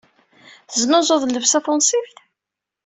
Teznuzuḍ 0.71 1.21
llebsa 1.25 1.59
tunṣibt? 1.65 2.17